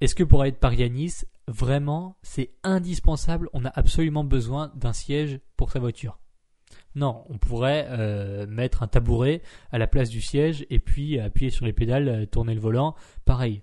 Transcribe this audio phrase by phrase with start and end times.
[0.00, 5.72] Est-ce que pour à Nice, vraiment, c'est indispensable On a absolument besoin d'un siège pour
[5.72, 6.20] sa voiture?
[6.94, 9.42] Non, on pourrait euh, mettre un tabouret
[9.72, 12.94] à la place du siège et puis appuyer sur les pédales, euh, tourner le volant,
[13.24, 13.62] pareil.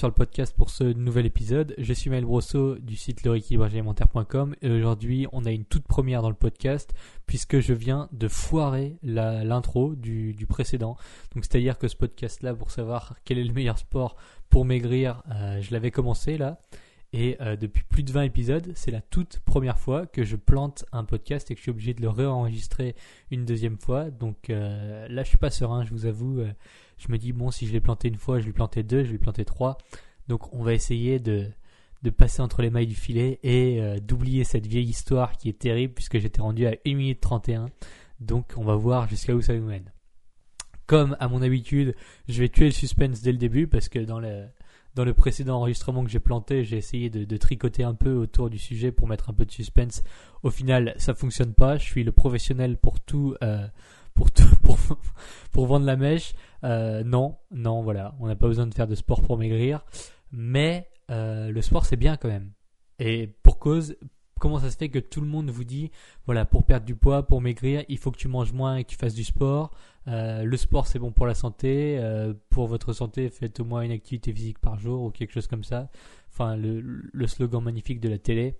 [0.00, 1.74] Sur le podcast pour ce nouvel épisode.
[1.76, 6.30] Je suis Maël Brosseau du site leréquilibragealimentaire.com et aujourd'hui on a une toute première dans
[6.30, 6.94] le podcast
[7.26, 10.96] puisque je viens de foirer l'intro du, précédent.
[11.34, 14.16] Donc c'est-à-dire que ce podcast là pour savoir quel est le meilleur sport
[14.48, 16.58] pour maigrir, euh, je l'avais commencé là.
[17.12, 20.86] Et euh, depuis plus de 20 épisodes, c'est la toute première fois que je plante
[20.92, 22.94] un podcast et que je suis obligé de le réenregistrer
[23.30, 24.08] une deuxième fois.
[24.08, 26.42] Donc euh, là, je suis pas serein, je vous avoue.
[27.00, 29.12] Je me dis, bon, si je l'ai planté une fois, je l'ai planté deux, je
[29.12, 29.78] l'ai planté trois.
[30.28, 31.50] Donc on va essayer de,
[32.16, 35.94] passer entre les mailles du filet et euh, d'oublier cette vieille histoire qui est terrible
[35.94, 37.66] puisque j'étais rendu à 1 minute 31.
[38.20, 39.90] Donc on va voir jusqu'à où ça nous mène.
[40.86, 41.94] Comme à mon habitude,
[42.28, 46.10] je vais tuer le suspense dès le début parce que dans le, précédent enregistrement que
[46.10, 49.44] j'ai planté, j'ai essayé de, tricoter un peu autour du sujet pour mettre un peu
[49.44, 50.02] de suspense.
[50.42, 51.78] Au final, ça fonctionne pas.
[51.78, 53.66] Je suis le professionnel pour tout, euh,
[54.20, 54.30] pour
[54.62, 54.78] pour,
[55.52, 56.34] pour vendre la mèche.
[56.64, 59.84] Euh, non, non, voilà, on n'a pas besoin de faire de sport pour maigrir,
[60.32, 62.52] mais euh, le sport c'est bien quand même.
[62.98, 63.96] Et pour cause,
[64.38, 65.90] comment ça se fait que tout le monde vous dit,
[66.26, 68.90] voilà, pour perdre du poids, pour maigrir, il faut que tu manges moins et que
[68.90, 69.70] tu fasses du sport.
[70.08, 72.00] Euh, le sport c'est bon pour la santé,
[72.50, 75.64] pour votre santé faites au moins une activité physique par jour ou quelque chose comme
[75.64, 75.88] ça.
[76.30, 78.58] Enfin, le, le slogan magnifique de la télé.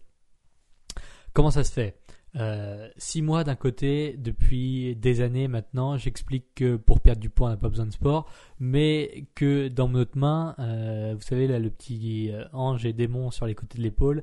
[1.33, 1.97] Comment ça se fait?
[2.37, 7.49] Euh, six mois d'un côté, depuis des années maintenant, j'explique que pour perdre du poids,
[7.49, 8.31] on n'a pas besoin de sport,
[8.61, 13.31] mais que dans notre main, euh, vous savez là, le petit euh, ange et démon
[13.31, 14.23] sur les côtés de l'épaule,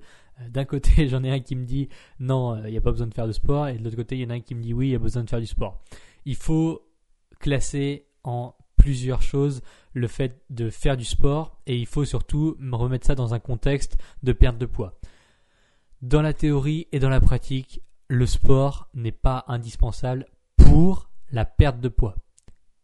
[0.50, 3.14] d'un côté, j'en ai un qui me dit non, il n'y a pas besoin de
[3.14, 4.74] faire de sport, et de l'autre côté, il y en a un qui me dit
[4.74, 5.82] oui, il y a besoin de faire du sport.
[6.26, 6.88] Il faut
[7.40, 9.62] classer en plusieurs choses
[9.94, 13.40] le fait de faire du sport, et il faut surtout me remettre ça dans un
[13.40, 14.98] contexte de perte de poids.
[16.04, 20.26] Dans la théorie et dans la pratique, le sport n'est pas indispensable
[20.56, 22.16] pour la perte de poids.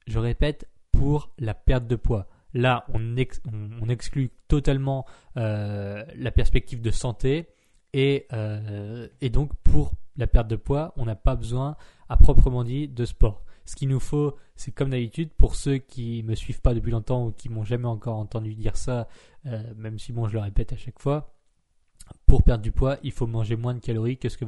[0.07, 2.27] Je répète, pour la perte de poids.
[2.53, 5.05] Là, on, ex- on- on exclut totalement
[5.37, 7.47] euh, la perspective de santé
[7.93, 11.75] et, euh, et donc pour la perte de poids, on n'a pas besoin
[12.09, 13.43] à proprement dit de sport.
[13.65, 17.25] Ce qu'il nous faut, c'est comme d'habitude, pour ceux qui me suivent pas depuis longtemps
[17.27, 19.07] ou qui m'ont jamais encore entendu dire ça,
[19.47, 21.32] euh, même si bon, je le répète à chaque fois,
[22.25, 24.45] pour perdre du poids, il faut manger moins de calories que ce que,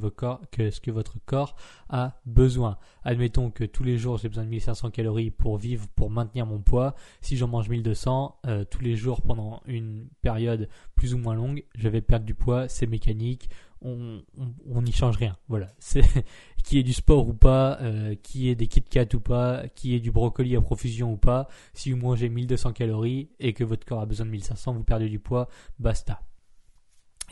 [0.92, 1.56] votre corps,
[1.90, 2.78] a besoin.
[3.04, 6.60] Admettons que tous les jours j'ai besoin de 1500 calories pour vivre, pour maintenir mon
[6.60, 6.96] poids.
[7.22, 11.64] Si j'en mange 1200 euh, tous les jours pendant une période plus ou moins longue,
[11.76, 12.68] je vais perdre du poids.
[12.68, 13.50] C'est mécanique.
[13.82, 15.38] On n'y change rien.
[15.48, 15.68] Voilà.
[15.78, 16.02] C'est
[16.64, 19.94] qui est du sport ou pas, euh, qui est des Kit Kat ou pas, qui
[19.94, 21.48] est du brocoli à profusion ou pas.
[21.74, 25.08] Si vous mangez 1200 calories et que votre corps a besoin de 1500, vous perdez
[25.08, 25.48] du poids.
[25.78, 26.20] Basta.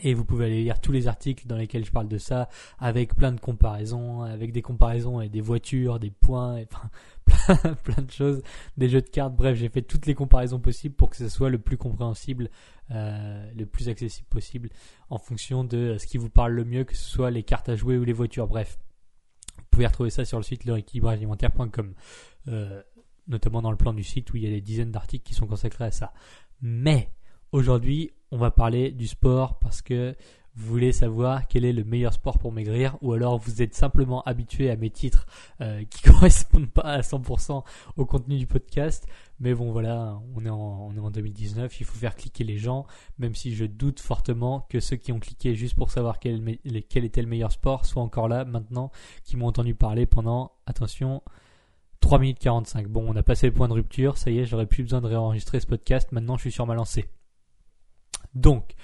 [0.02, 3.14] Et vous pouvez aller lire tous les articles dans lesquels je parle de ça, avec
[3.14, 6.90] plein de comparaisons, avec des comparaisons avec des voitures, des points, et enfin,
[7.62, 8.42] plein, plein de choses,
[8.76, 9.34] des jeux de cartes.
[9.34, 12.50] Bref, j'ai fait toutes les comparaisons possibles pour que ce soit le plus compréhensible,
[12.90, 14.70] euh, le plus accessible possible,
[15.10, 17.76] en fonction de ce qui vous parle le mieux, que ce soit les cartes à
[17.76, 18.48] jouer ou les voitures.
[18.48, 18.78] Bref,
[19.56, 21.94] vous pouvez retrouver ça sur le site leréquilibragealimentaire.com,
[22.48, 22.82] euh,
[23.28, 25.46] notamment dans le plan du site où il y a des dizaines d'articles qui sont
[25.46, 26.12] consacrés à ça.
[26.60, 27.10] Mais
[27.52, 30.16] aujourd'hui, on va parler du sport parce que
[30.56, 34.22] vous voulez savoir quel est le meilleur sport pour maigrir ou alors vous êtes simplement
[34.22, 35.26] habitué à mes titres
[35.60, 37.62] euh, qui correspondent pas à 100%
[37.96, 39.06] au contenu du podcast.
[39.38, 42.58] Mais bon voilà, on est, en, on est en 2019, il faut faire cliquer les
[42.58, 42.86] gens,
[43.18, 46.58] même si je doute fortement que ceux qui ont cliqué juste pour savoir quel,
[46.88, 48.90] quel était le meilleur sport soient encore là maintenant,
[49.22, 51.22] qui m'ont entendu parler pendant, attention,
[52.00, 52.88] 3 minutes 45.
[52.88, 55.06] Bon, on a passé le point de rupture, ça y est, j'aurais plus besoin de
[55.06, 57.06] réenregistrer ce podcast, maintenant je suis sur ma lancée.
[58.34, 58.74] Donc,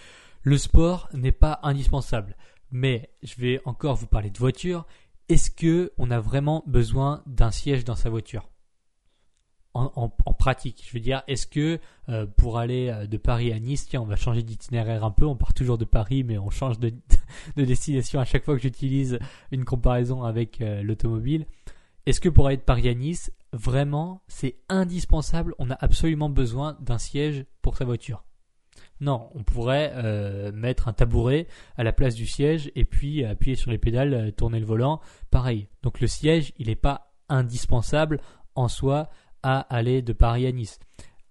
[0.42, 2.36] le sport n'est pas indispensable,
[2.70, 4.86] mais je vais encore vous parler de voiture.
[5.28, 8.48] Est-ce que on a vraiment besoin d'un siège dans sa voiture?
[9.72, 10.84] En, pratique.
[10.84, 14.06] Je veux dire, est-ce que euh, pour aller euh, de Paris à Nice, tiens, on
[14.06, 16.92] va changer d'itinéraire un peu, on part toujours de Paris, mais on change de,
[17.56, 19.20] destination à chaque fois que j'utilise
[19.52, 21.46] une comparaison avec euh, l'automobile.
[22.06, 26.76] Est-ce que pour aller de Paris à Nice, vraiment, c'est indispensable, on a absolument besoin
[26.80, 28.24] d'un siège pour sa voiture
[29.00, 29.92] non, on pourrait
[30.52, 34.60] mettre un tabouret à la place du siège et puis appuyer sur les pédales, tourner
[34.60, 35.00] le volant.
[35.30, 35.68] Pareil.
[35.82, 38.20] Donc le siège, il n'est pas indispensable
[38.54, 39.08] en soi
[39.42, 40.78] à aller de Paris à Nice.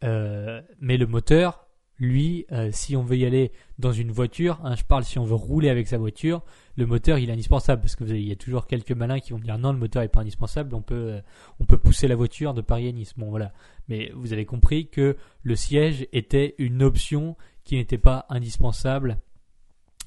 [0.04, 1.68] Euh, mais le moteur,
[1.98, 5.26] lui, euh, si on veut y aller dans une voiture, hein, je parle si on
[5.26, 6.42] veut rouler avec sa voiture,
[6.78, 9.40] le moteur il est indispensable parce que il y a toujours quelques malins qui vont
[9.40, 11.22] dire non le moteur n'est pas indispensable, on peut euh,
[11.60, 13.14] on pousser la voiture de Paris à Nice.
[13.18, 13.52] Voilà,
[13.90, 17.36] mais vous avez compris que le siège était une option
[17.70, 19.20] qui n'était pas indispensable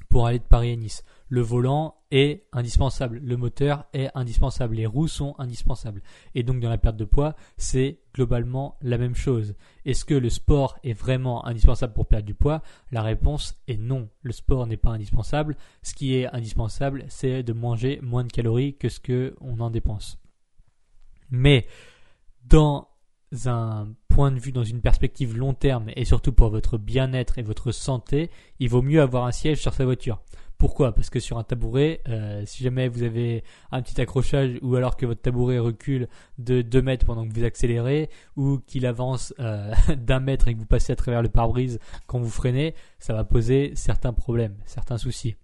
[0.08, 4.84] pour aller de Paris à Nice le volant est indispensable, le moteur est indispensable, les
[4.84, 6.02] roues sont indispensables.
[6.34, 9.54] Et donc dans la perte de poids, c'est globalement la même chose.
[9.86, 12.60] Est-ce que le sport est vraiment indispensable pour perdre du poids?
[12.90, 14.10] La réponse est non.
[14.22, 15.56] Le sport n'est pas indispensable.
[15.82, 19.70] Ce qui est indispensable, c'est de manger moins de calories que ce que on en
[19.70, 20.18] dépense.
[21.30, 21.66] Mais
[22.44, 22.88] dans
[23.46, 27.42] un point de vue, dans une perspective long terme et surtout pour votre bien-être et
[27.42, 30.20] votre santé, il vaut mieux avoir un siège sur sa voiture.
[30.58, 30.94] Pourquoi?
[30.94, 33.42] Parce que sur un tabouret, euh, si jamais vous avez
[33.72, 36.08] un petit accrochage ou alors que votre tabouret recule
[36.38, 40.60] de 2 mètres pendant que vous accélérez ou qu'il avance euh, d'un mètre et que
[40.60, 44.98] vous passez à travers le pare-brise quand vous freinez, ça va poser certains problèmes, certains
[44.98, 45.34] soucis.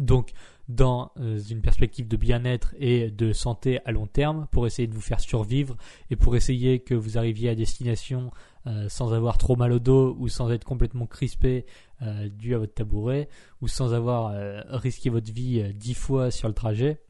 [0.00, 0.30] Donc,
[0.68, 4.94] dans euh, une perspective de bien-être et de santé à long terme, pour essayer de
[4.94, 5.76] vous faire survivre
[6.10, 8.32] et pour essayer que vous arriviez à destination
[8.66, 11.66] euh, sans avoir trop mal au dos ou sans être complètement crispé
[12.02, 13.28] euh, dû à votre tabouret
[13.60, 14.34] ou sans avoir
[14.68, 17.00] risqué votre vie dix fois sur le trajet,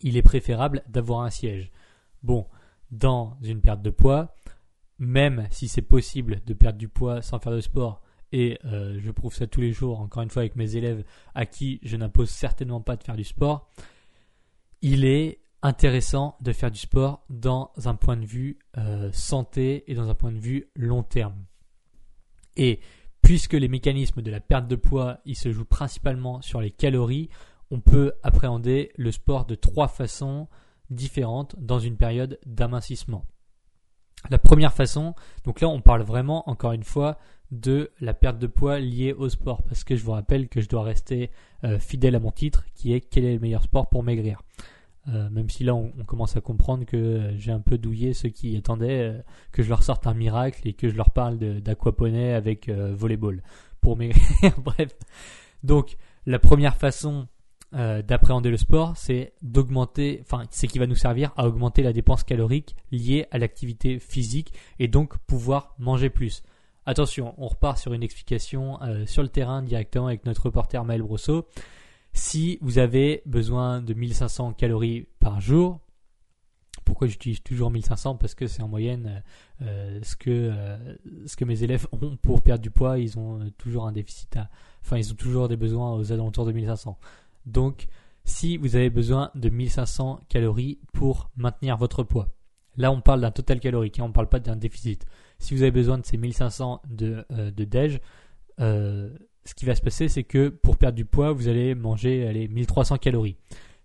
[0.00, 1.70] il est préférable d'avoir un siège.
[2.22, 2.46] Bon,
[2.90, 4.34] dans une perte de poids,
[4.98, 8.02] même si c'est possible de perdre du poids sans faire de sport,
[8.36, 11.04] et je prouve ça tous les jours, encore une fois avec mes élèves
[11.36, 13.70] à qui je n'impose certainement pas de faire du sport,
[14.82, 19.94] il est intéressant de faire du sport dans un point de vue euh, santé et
[19.94, 21.44] dans un point de vue long terme.
[22.56, 22.80] Et
[23.22, 27.30] puisque les mécanismes de la perte de poids, ils se jouent principalement sur les calories,
[27.70, 30.48] on peut appréhender le sport de trois façons
[30.90, 33.24] différentes dans une période d'amincissement.
[34.28, 35.14] La première façon,
[35.44, 37.16] donc là on parle vraiment encore une fois
[37.54, 40.68] de la perte de poids liée au sport, parce que je vous rappelle que je
[40.68, 41.30] dois rester
[41.62, 44.42] euh, fidèle à mon titre qui est quel est le meilleur sport pour maigrir.
[45.08, 48.30] Euh, même si là on, commence à comprendre que euh, j'ai un peu douillé ceux
[48.30, 49.22] qui attendaient
[49.52, 53.42] que je leur sorte un miracle et que je leur parle d'aquaponie avec volleyball
[53.80, 54.24] pour maigrir.
[54.58, 54.96] Bref,
[55.62, 55.96] donc
[56.26, 57.28] la première façon
[57.72, 62.22] d'appréhender le sport, c'est d'augmenter, enfin c'est qui va nous servir à augmenter la dépense
[62.22, 66.44] calorique liée à l'activité physique et donc pouvoir manger plus.
[66.86, 71.46] Attention, on repart sur une explication sur le terrain directement avec notre reporter Maël Brosseau.
[72.12, 75.80] Si vous avez besoin de 1500 calories par jour,
[76.84, 79.22] pourquoi j'utilise toujours 1500 Parce que c'est en moyenne
[79.62, 80.96] euh, ce, que, euh,
[81.26, 82.98] ce que mes élèves ont pour perdre du poids.
[82.98, 84.38] Ils ont euh, toujours un déficit,
[84.82, 86.98] enfin ils ont toujours des besoins aux alentours de 1500.
[87.46, 87.86] Donc
[88.24, 92.28] si vous avez besoin de 1500 calories pour maintenir votre poids,
[92.76, 95.04] là on parle d'un total calorique, hein, on ne parle pas d'un déficit.
[95.38, 98.00] Si vous avez besoin de ces 1500 de, de déj,
[99.44, 102.48] ce qui va se passer, c'est que pour perdre du poids, vous allez manger allez,
[102.48, 103.36] 1300 calories.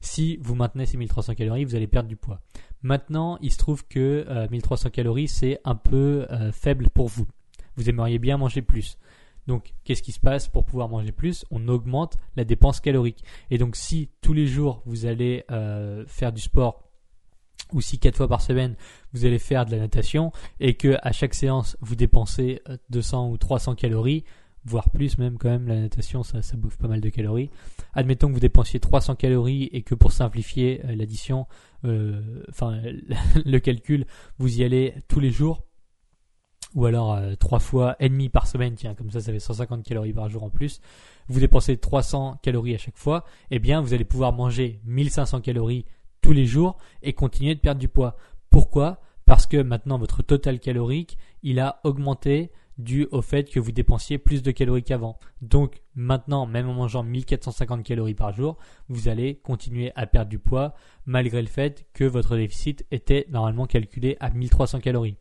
[0.01, 2.39] Si vous maintenez ces 1300 calories, vous allez perdre du poids.
[2.81, 7.27] Maintenant, il se trouve que 1300 euh, calories, c'est un peu euh, faible pour vous.
[7.75, 8.97] Vous aimeriez bien manger plus.
[9.47, 11.43] Donc, qu'est-ce qui se passe pour pouvoir manger plus?
[11.51, 13.23] On augmente la dépense calorique.
[13.49, 16.88] Et donc, si tous les jours vous allez euh, faire du sport
[17.73, 18.75] ou si quatre fois par semaine
[19.13, 23.37] vous allez faire de la natation et que à chaque séance vous dépensez 200 ou
[23.37, 24.23] 300 calories,
[24.65, 27.49] voire plus même quand même, la natation ça, bouffe pas mal de calories.
[27.93, 31.47] Admettons que vous dépensiez 300 calories et que pour simplifier euh, l'addition,
[31.85, 32.79] euh, enfin
[33.45, 34.05] le calcul,
[34.37, 35.63] vous y allez tous les jours,
[36.75, 39.83] ou alors euh, trois fois et demi par semaine, tiens, comme ça ça fait 150
[39.83, 40.81] calories par jour en plus,
[41.27, 45.85] vous dépensez 300 calories à chaque fois, eh bien vous allez pouvoir manger 1500 calories
[46.21, 48.15] tous les jours et continuer de perdre du poids.
[48.49, 49.01] Pourquoi?
[49.25, 54.17] Parce que maintenant votre total calorique, il a augmenté dû au fait que vous dépensiez
[54.17, 55.19] plus de calories qu'avant.
[55.41, 58.57] Donc maintenant, même en mangeant 1450 calories par jour,
[58.87, 60.73] vous allez continuer à perdre du poids
[61.05, 65.17] malgré le fait que votre déficit était normalement calculé à 1300 calories.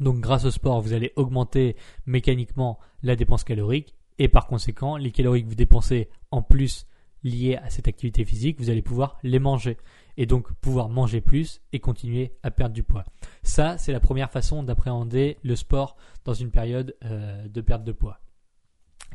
[0.00, 5.12] Donc grâce au sport, vous allez augmenter mécaniquement la dépense calorique et par conséquent, les
[5.12, 6.86] calories que vous dépensez en plus
[7.24, 9.78] liées à cette activité physique, vous allez pouvoir les manger
[10.16, 13.04] et donc pouvoir manger plus et continuer à perdre du poids.
[13.42, 17.92] Ça, c'est la première façon d'appréhender le sport dans une période euh, de perte de
[17.92, 18.20] poids,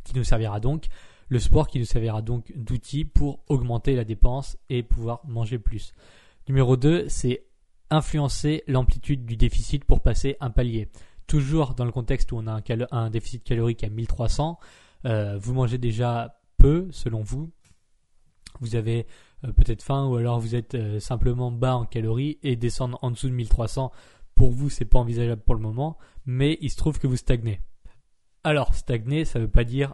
[0.04, 0.88] qui nous servira donc?
[1.30, 5.94] Le sport qui nous servira donc d'outil pour augmenter la dépense et pouvoir manger plus.
[6.48, 7.46] Numéro 2, c'est
[7.92, 10.90] influencer l'amplitude du déficit pour passer un palier.
[11.28, 12.62] Toujours dans le contexte où on a
[12.92, 14.60] un, déficit calorique à 1300,
[15.06, 17.52] euh, vous mangez déjà peu selon vous.
[18.60, 19.08] Vous avez
[19.46, 23.12] euh, peut-être faim ou alors vous êtes euh, simplement bas en calories et descendre en
[23.12, 23.92] dessous de 1300
[24.36, 27.60] pour vous c'est pas envisageable pour le moment, mais il se trouve que vous stagnez.
[28.44, 29.94] Alors stagner, ça veut pas dire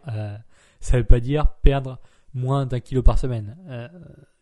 [0.80, 1.98] ça veut pas dire perdre
[2.36, 3.56] moins d'un kilo par semaine.
[3.68, 3.88] Euh,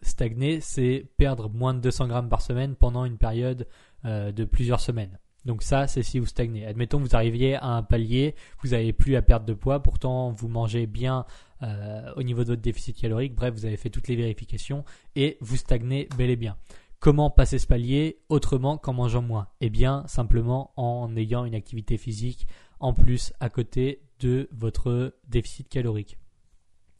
[0.02, 3.66] stagner, c'est perdre moins de 200 grammes par semaine pendant une période
[4.04, 5.18] euh, de plusieurs semaines.
[5.44, 6.66] Donc ça, c'est si vous stagnez.
[6.66, 10.30] Admettons que vous arriviez à un palier, vous n'avez plus à perdre de poids, pourtant
[10.30, 11.26] vous mangez bien
[11.64, 14.84] euh, au niveau de votre déficit calorique, bref, vous avez fait toutes les vérifications
[15.16, 16.56] et vous stagnez bel et bien.
[17.00, 19.48] Comment passer ce palier autrement qu'en mangeant moins?
[19.60, 22.46] Eh bien, simplement en ayant une activité physique
[22.80, 26.16] en plus à côté de votre déficit calorique.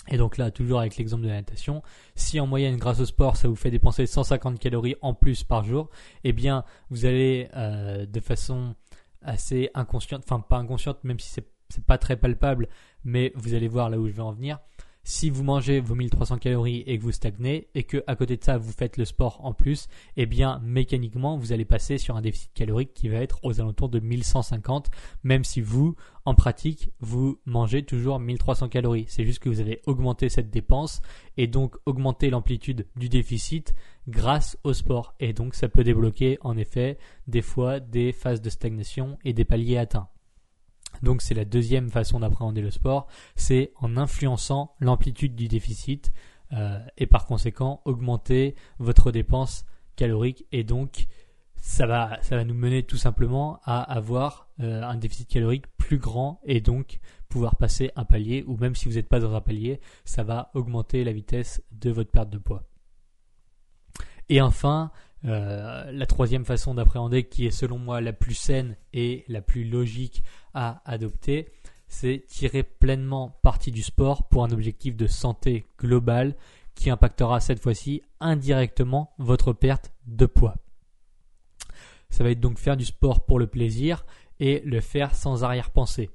[0.08, 1.82] Et donc là, toujours avec l'exemple de la natation,
[2.14, 5.64] si en moyenne, grâce au sport, ça vous fait dépenser 150 calories en plus par
[5.64, 5.88] jour,
[6.24, 8.74] eh bien, vous allez euh, de façon
[9.22, 12.68] assez inconsciente, enfin pas inconsciente, même si c'est, c'est pas très palpable,
[13.04, 14.58] mais vous allez voir là où je vais en venir,
[15.06, 18.42] si vous mangez vos 1300 calories et que vous stagnez et que à côté de
[18.42, 22.22] ça vous faites le sport en plus, eh bien mécaniquement vous allez passer sur un
[22.22, 24.90] déficit calorique qui va être aux alentours de 1150
[25.22, 29.04] même si vous en pratique vous mangez toujours 1300 calories.
[29.08, 31.02] C'est juste que vous avez augmenté cette dépense
[31.36, 33.74] et donc augmenté l'amplitude du déficit
[34.08, 38.48] grâce au sport et donc ça peut débloquer en effet des fois des phases de
[38.48, 40.08] stagnation et des paliers atteints.
[41.02, 46.12] Donc c'est la deuxième façon d'appréhender le sport, c'est en influençant l'amplitude du déficit
[46.52, 49.64] euh, et par conséquent augmenter votre dépense
[49.96, 51.06] calorique et donc
[51.56, 55.98] ça va, ça va nous mener tout simplement à avoir euh, un déficit calorique plus
[55.98, 59.40] grand et donc pouvoir passer un palier ou même si vous n'êtes pas dans un
[59.40, 62.64] palier, ça va augmenter la vitesse de votre perte de poids.
[64.28, 64.90] Et enfin,
[65.24, 69.64] euh, la troisième façon d'appréhender, qui est selon moi la plus saine et la plus
[69.64, 71.50] logique à adopter,
[71.88, 76.34] c'est tirer pleinement parti du sport pour un objectif de santé globale
[76.74, 80.56] qui impactera cette fois-ci indirectement votre perte de poids.
[82.10, 84.04] Ça va être donc faire du sport pour le plaisir
[84.40, 86.10] et le faire sans arrière-pensée.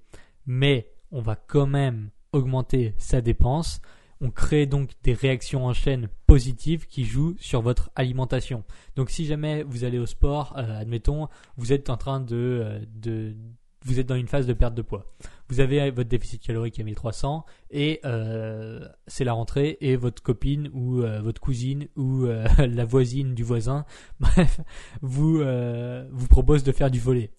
[0.45, 3.81] Mais on va quand même augmenter sa dépense
[4.21, 8.63] on crée donc des réactions en chaîne positives qui jouent sur votre alimentation.
[8.95, 12.79] Donc si jamais vous allez au sport, euh, admettons, vous êtes en train de, euh,
[12.95, 13.33] de,
[13.85, 15.05] vous êtes dans une phase de perte de poids.
[15.47, 20.69] Vous avez votre déficit calorique à 1300 et euh, c'est la rentrée et votre copine
[20.73, 22.25] ou votre cousine ou
[22.57, 23.85] la voisine du voisin,
[24.19, 24.59] bref,
[25.01, 25.41] vous
[26.11, 27.31] vous propose de faire du volet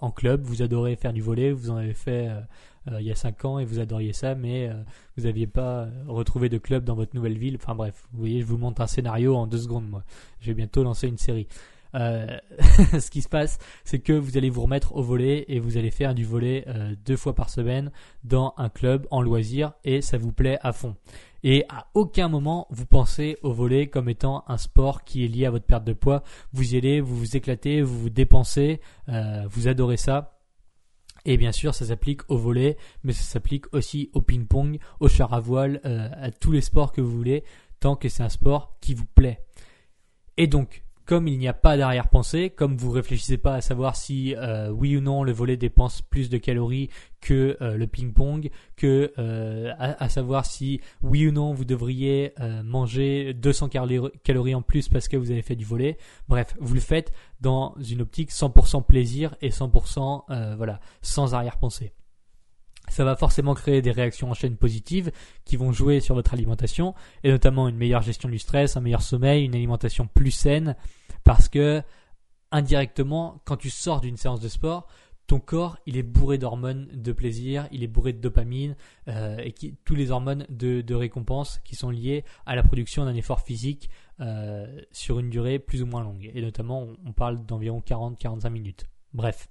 [0.00, 0.44] en club.
[0.44, 2.40] Vous adorez faire du volet, vous en avez fait euh,
[2.90, 4.74] il y a 5 ans et vous adoriez ça, mais euh,
[5.16, 7.56] vous n'aviez pas retrouvé de club dans votre nouvelle ville.
[7.56, 10.02] Enfin bref, vous voyez, je vous montre un scénario en deux secondes, moi.
[10.40, 11.46] Je vais bientôt lancer une série.
[11.94, 12.26] Euh,
[12.98, 15.90] ce qui se passe, c'est que vous allez vous remettre au volet et vous allez
[15.90, 16.66] faire du volet
[17.04, 17.92] deux fois par semaine
[18.24, 20.96] dans un club en loisir et ça vous plaît à fond.
[21.44, 25.44] Et à aucun moment vous pensez au volet comme étant un sport qui est lié
[25.46, 26.22] à votre perte de poids.
[26.52, 30.41] Vous y allez, vous vous éclatez, vous vous dépensez, vous adorez ça.
[31.24, 35.32] Et bien sûr, ça s'applique au volet, mais ça s'applique aussi au ping-pong, au char
[35.32, 37.44] à voile, euh, à tous les sports que vous voulez,
[37.80, 39.44] tant que c'est un sport qui vous plaît.
[40.36, 44.34] Et donc, comme il n'y a pas d'arrière-pensée, comme vous réfléchissez pas à savoir si
[44.36, 46.90] euh, oui ou non le volet dépense plus de calories
[47.20, 53.34] que euh, le ping-pong, que euh, à, savoir si oui ou non vous devriez manger
[53.34, 55.96] 200 calories en plus parce que vous avez fait du volet.
[56.28, 61.92] Bref, vous le faites dans une optique 100% plaisir et 100% voilà sans arrière-pensée
[62.92, 65.12] ça va forcément créer des réactions en chaîne positives
[65.46, 66.94] qui vont jouer sur votre alimentation
[67.24, 70.76] et notamment une meilleure gestion du stress, un meilleur sommeil, une alimentation plus saine
[71.24, 71.82] parce que
[72.50, 74.88] indirectement quand tu sors d'une séance de sport,
[75.26, 78.76] ton corps il est bourré d'hormones de plaisir, il est bourré de dopamine
[79.08, 79.54] euh, et
[79.86, 83.88] tous les hormones de, récompense qui sont liées à la production d'un effort physique
[84.20, 88.84] euh, sur une durée plus ou moins longue et notamment on parle d'environ 40-45 minutes.
[89.14, 89.48] Bref.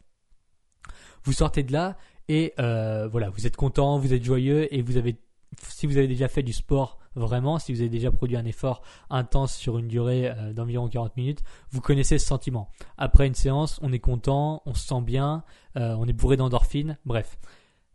[1.23, 1.97] Vous sortez de là
[2.31, 5.17] et euh, voilà, vous êtes content, vous êtes joyeux et vous avez,
[5.67, 8.83] si vous avez déjà fait du sport vraiment, si vous avez déjà produit un effort
[9.09, 12.69] intense sur une durée euh, d'environ 40 minutes, vous connaissez ce sentiment.
[12.97, 15.43] Après une séance, on est content, on se sent bien,
[15.75, 17.37] euh, on est bourré d'endorphines, bref.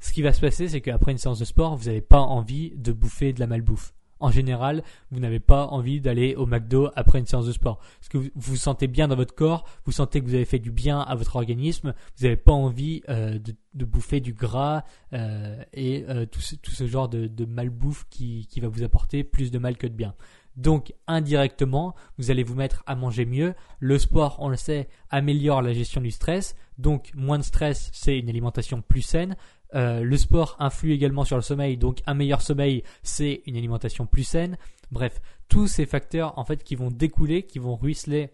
[0.01, 2.75] Ce qui va se passer, c'est qu'après une séance de sport, vous n'avez pas envie
[2.77, 3.95] de bouffer de la malbouffe.
[4.21, 7.79] En général, vous n'avez pas envie d'aller au McDo après une séance de sport.
[7.79, 10.59] Parce que vous vous sentez bien dans votre corps, vous sentez que vous avez fait
[10.59, 15.63] du bien à votre organisme, vous n'avez pas envie euh, de, bouffer du gras euh,
[15.75, 19.59] et euh, tout, ce, genre de, de malbouffe qui, qui va vous apporter plus de
[19.59, 20.15] mal que de bien.
[20.57, 23.55] Donc indirectement, vous allez vous mettre à manger mieux.
[23.79, 26.57] Le sport, on le sait, améliore la gestion du stress.
[26.79, 29.37] Donc moins de stress, c'est une alimentation plus saine.
[29.75, 34.07] Euh, le sport influe également sur le sommeil, donc un meilleur sommeil, c'est une alimentation
[34.07, 34.57] plus saine.
[34.91, 38.31] Bref, tous ces facteurs en fait qui vont découler, qui vont ruisseler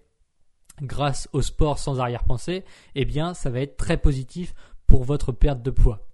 [0.82, 4.54] grâce au sport sans arrière-pensée, eh bien, ça va être très positif
[4.86, 6.06] pour votre perte de poids.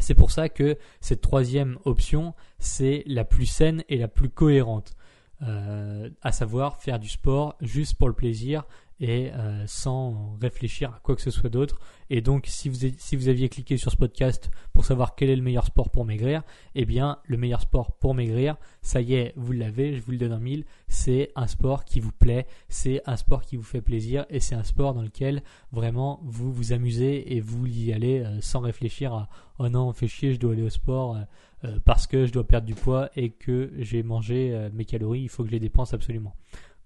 [0.00, 4.94] C'est pour ça que cette troisième option, c'est la plus saine et la plus cohérente.
[5.42, 8.64] Euh, à savoir faire du sport juste pour le plaisir
[9.04, 11.78] et euh, sans réfléchir à quoi que ce soit d'autre.
[12.08, 15.66] Et donc, si vous, aviez cliqué sur ce podcast pour savoir quel est le meilleur
[15.66, 16.42] sport pour maigrir,
[16.74, 20.16] eh bien, le meilleur sport pour maigrir, ça y est, vous l'avez, je vous le
[20.16, 23.82] donne en mille, c'est un sport qui vous plaît, c'est un sport qui vous fait
[23.82, 28.20] plaisir et c'est un sport dans lequel vraiment vous vous amusez et vous y allez
[28.20, 31.16] euh, sans réfléchir à oh non, fait chier, je dois aller au sport.
[31.64, 35.28] Euh, parce que je dois perdre du poids et que j'ai mangé mes calories, il
[35.30, 36.36] faut que je les dépense absolument.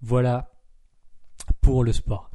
[0.03, 0.53] Voilà
[1.85, 2.31] le sport.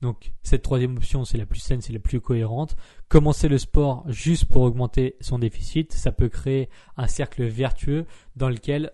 [0.00, 2.76] Donc cette troisième option, c'est la plus saine, c'est la plus cohérente.
[3.08, 8.06] Commencer le sport juste pour augmenter son déficit, ça peut créer un cercle vertueux
[8.36, 8.92] dans lequel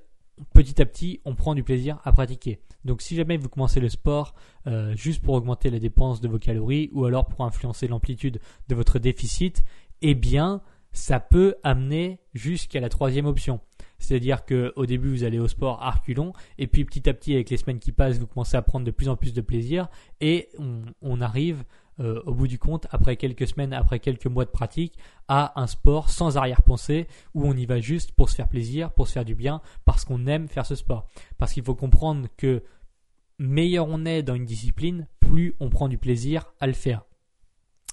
[0.52, 2.61] petit à petit on prend du plaisir à pratiquer.
[2.85, 4.35] Donc si jamais vous commencez le sport
[4.66, 8.75] euh, juste pour augmenter la dépense de vos calories ou alors pour influencer l'amplitude de
[8.75, 9.64] votre déficit,
[10.02, 10.61] eh bien
[10.93, 13.61] ça peut amener jusqu'à la troisième option.
[13.99, 15.95] C'est-à-dire qu'au début, vous allez au sport à
[16.59, 18.91] et puis petit à petit, avec les semaines qui passent, vous commencez à prendre de
[18.91, 19.88] plus en plus de plaisir,
[20.21, 20.49] et
[21.00, 21.65] on, arrive
[22.00, 24.99] euh, au bout du compte, après quelques semaines, après quelques mois de pratique,
[25.29, 29.09] à un sport sans arrière-pensée, où on y va juste pour se faire plaisir, pour
[29.09, 31.09] se faire du bien, parce qu'on aime faire ce sport.
[31.38, 32.62] Parce qu'il faut comprendre que
[33.38, 37.05] meilleur on est dans une discipline, plus on prend du plaisir à le faire.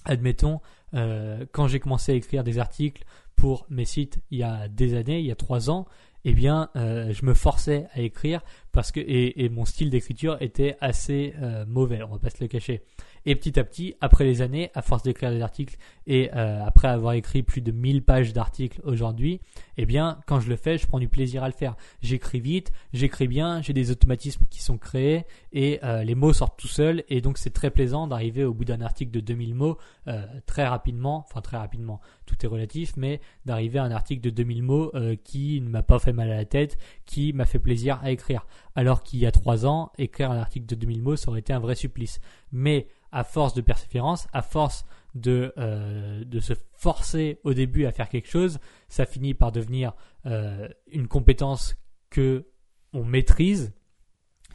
[0.04, 0.60] Admettons,
[0.92, 3.04] euh, quand j'ai commencé à écrire des articles
[3.36, 5.86] pour mes sites il y a des années, il y a trois ans,
[6.24, 8.40] eh bien, euh, je me forçais à écrire
[8.72, 12.48] parce que et, mon style d'écriture était assez euh, mauvais, on va pas se le
[12.48, 12.82] cacher.
[13.26, 16.88] Et petit à petit, après les années, à force d'écrire des articles et euh, après
[16.88, 19.40] avoir écrit plus de 1000 pages d'articles aujourd'hui,
[19.78, 21.76] eh bien, quand je le fais, je prends du plaisir à le faire.
[22.02, 26.58] J'écris vite, j'écris bien, j'ai des automatismes qui sont créés et euh, les mots sortent
[26.58, 29.78] tout seuls et donc c'est très plaisant d'arriver au bout d'un article de 2000 mots
[30.06, 34.30] euh, très rapidement, enfin très rapidement, tout est relatif, mais d'arriver à un article de
[34.30, 34.92] 2000 mots
[35.24, 38.46] qui ne m'a pas fait mal à la tête, qui m'a fait plaisir à écrire.
[38.74, 41.52] Alors qu'il y a trois ans, écrire un article de 2000 mots, ça aurait été
[41.52, 42.20] un vrai supplice.
[42.52, 47.92] Mais à force de persévérance, à force de, euh, de se forcer au début à
[47.92, 49.94] faire quelque chose, ça finit par devenir
[50.26, 51.76] euh, une compétence
[52.10, 52.48] que
[52.92, 53.72] on maîtrise.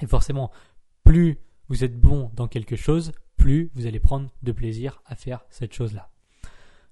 [0.02, 0.52] Et forcément,
[1.06, 5.46] plus vous êtes bon dans quelque chose, plus vous allez prendre de plaisir à faire
[5.50, 6.10] cette chose-là.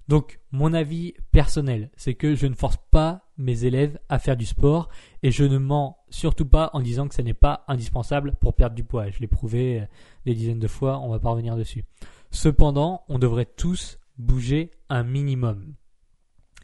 [0.08, 4.46] Donc mon avis personnel, c'est que je ne force pas mes élèves à faire du
[4.46, 4.88] sport
[5.22, 8.74] et je ne mens surtout pas en disant que ce n'est pas indispensable pour perdre
[8.74, 9.10] du poids.
[9.10, 9.84] Je l'ai prouvé euh,
[10.26, 11.84] des dizaines de fois, on va pas revenir dessus.
[12.30, 15.74] Cependant, on devrait tous bouger un minimum.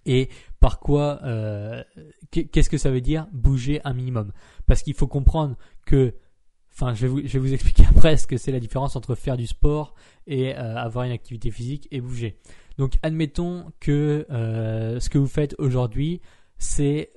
[0.06, 0.28] Et
[0.60, 1.82] par quoi euh,
[2.30, 4.32] Qu'est-ce que ça veut dire bouger un minimum?
[4.66, 6.14] Parce qu'il faut comprendre que
[6.76, 9.94] Enfin, je vais, vous, expliquer après ce que c'est la différence entre faire du sport
[10.26, 12.36] et euh, avoir une activité physique et bouger.
[12.78, 16.20] Donc, admettons que ce que vous faites aujourd'hui,
[16.58, 17.10] c'est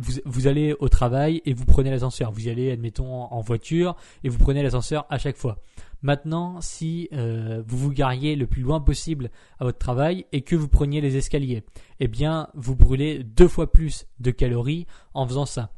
[0.00, 2.32] vous, vous, allez au travail et vous prenez l'ascenseur.
[2.32, 5.58] Vous y allez, admettons, en voiture et vous prenez l'ascenseur à chaque fois.
[6.02, 10.56] Maintenant, si euh, vous vous gariez le plus loin possible à votre travail et que
[10.56, 11.62] vous preniez les escaliers,
[12.00, 15.72] eh bien, vous brûlez deux fois plus de calories en faisant ça.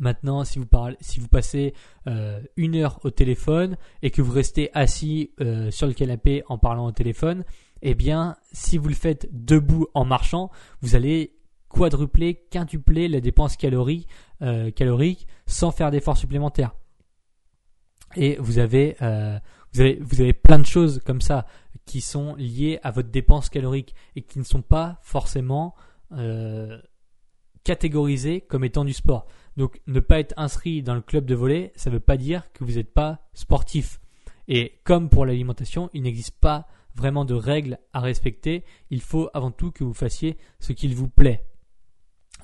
[0.00, 1.74] Maintenant, si vous, passez
[2.06, 6.56] euh, une heure au téléphone et que vous restez assis euh, sur le canapé en
[6.56, 7.44] parlant au téléphone,
[7.82, 11.34] eh bien, si vous le faites debout en marchant, vous allez
[11.70, 14.06] quadrupler, quintupler la dépense calorie,
[14.42, 16.74] euh, calorique sans faire d'efforts supplémentaires.
[18.16, 18.96] Et vous avez,
[19.72, 21.46] vous avez, vous avez plein de choses comme ça
[21.86, 25.76] qui sont liées à votre dépense calorique et qui ne sont pas forcément
[27.62, 29.26] catégorisées comme étant du sport.
[29.56, 32.52] Donc ne pas être inscrit dans le club de volet, ça ne veut pas dire
[32.52, 34.00] que vous n'êtes pas sportif.
[34.48, 38.64] Et comme pour l'alimentation, il n'existe pas vraiment de règles à respecter.
[38.90, 41.44] Il faut avant tout que vous fassiez ce qu'il vous plaît.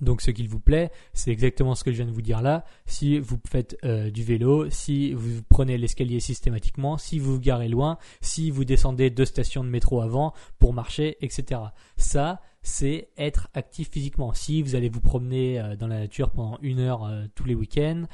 [0.01, 2.65] Donc ce qu'il vous plaît, c'est exactement ce que je viens de vous dire là.
[2.87, 7.69] Si vous faites euh, du vélo, si vous prenez l'escalier systématiquement, si vous vous garez
[7.69, 11.61] loin, si vous descendez deux stations de métro avant pour marcher, etc.
[11.97, 14.33] Ça, c'est être actif physiquiquement.
[14.33, 17.55] Si vous allez vous promener euh, dans la nature pendant une heure euh, tous les
[17.55, 18.05] week-ends,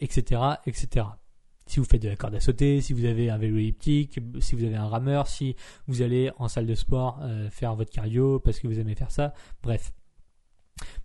[0.00, 1.06] etc., etc.
[1.66, 4.56] Si vous faites de la corde à sauter, si vous avez un vélo elliptique, si
[4.56, 5.54] vous avez un rameur, si
[5.86, 9.34] vous allez en salle de sport faire votre cardio parce que vous aimez faire ça,
[9.62, 9.92] bref.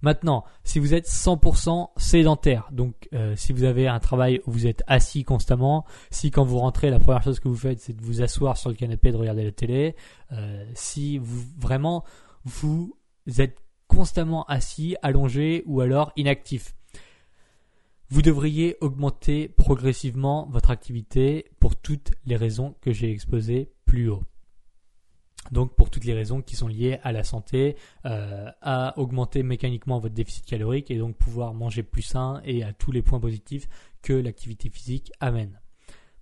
[0.01, 4.67] Maintenant, si vous êtes 100% sédentaire, donc euh, si vous avez un travail où vous
[4.67, 8.01] êtes assis constamment, si quand vous rentrez, la première chose que vous faites, c'est de
[8.01, 9.95] vous asseoir sur le canapé et de regarder la télé,
[10.32, 12.04] euh, si vous vraiment
[12.43, 12.95] vous
[13.38, 16.75] êtes constamment assis, allongé ou alors inactif,
[18.10, 24.23] vous devriez augmenter progressivement votre activité pour toutes les raisons que j'ai exposées plus haut.
[25.51, 29.99] Donc pour toutes les raisons qui sont liées à la santé, euh, à augmenter mécaniquement
[29.99, 33.67] votre déficit calorique et donc pouvoir manger plus sain et à tous les points positifs
[34.01, 35.60] que l'activité physique amène.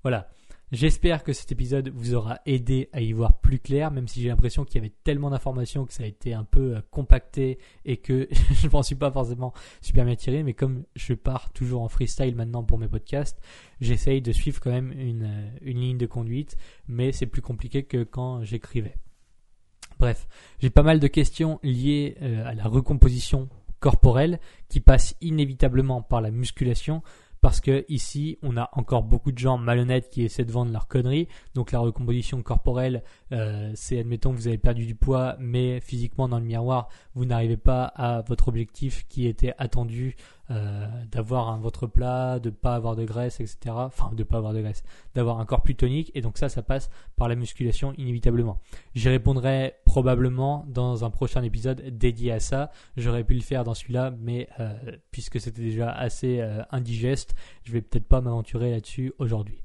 [0.01, 0.29] Voilà.
[0.73, 4.29] J'espère que cet épisode vous aura aidé à y voir plus clair, même si j'ai
[4.29, 7.97] l'impression qu'il y avait tellement d'informations que ça a été un peu euh, compacté et
[7.97, 11.89] que je m'en suis pas forcément super bien tiré, mais comme je pars toujours en
[11.89, 13.39] freestyle maintenant pour mes podcasts,
[13.81, 16.57] j'essaye de suivre quand même une, euh, une ligne de conduite,
[16.88, 18.95] mais c'est plus compliqué que quand j'écrivais.
[20.03, 20.27] Bref,
[20.59, 23.47] j'ai pas mal de questions liées euh, à la recomposition
[23.79, 27.01] corporelle qui passe inévitablement par la musculation
[27.39, 30.89] parce que ici on a encore beaucoup de gens malhonnêtes qui essaient de vendre leurs
[30.89, 31.29] conneries.
[31.55, 36.27] Donc la recomposition corporelle, euh, c'est admettons que vous avez perdu du poids, mais physiquement
[36.27, 40.17] dans le miroir vous n'arrivez pas à votre objectif qui était attendu
[40.51, 43.58] euh, d'avoir votre plat, de pas avoir de graisse, etc.
[43.69, 44.84] Enfin, de pas avoir de graisse,
[45.15, 46.12] d'avoir un corps plus tonique.
[46.15, 48.60] Et donc ça, ça passe par la musculation inévitablement.
[48.93, 52.71] J'y répondrai probablement dans un prochain épisode dédié à ça.
[52.97, 54.73] J'aurais pu le faire dans celui-là, mais euh,
[55.12, 59.62] puisque c'était déjà assez euh, indigeste, je vais peut-être pas m'aventurer là-dessus aujourd'hui.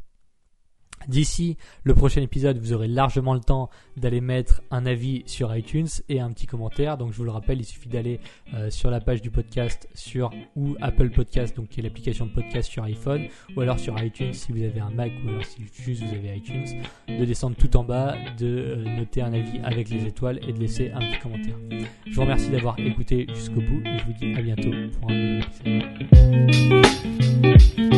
[1.06, 5.88] D'ici le prochain épisode, vous aurez largement le temps d'aller mettre un avis sur iTunes
[6.08, 6.98] et un petit commentaire.
[6.98, 8.20] Donc je vous le rappelle, il suffit d'aller
[8.54, 12.32] euh, sur la page du podcast sur ou Apple Podcast, donc qui est l'application de
[12.32, 15.62] podcast sur iPhone, ou alors sur iTunes si vous avez un Mac ou alors si
[15.82, 16.64] juste vous avez iTunes,
[17.08, 20.58] de descendre tout en bas, de euh, noter un avis avec les étoiles et de
[20.58, 21.56] laisser un petit commentaire.
[22.06, 25.14] Je vous remercie d'avoir écouté jusqu'au bout et je vous dis à bientôt pour un
[25.14, 25.44] nouvel
[27.42, 27.97] épisode.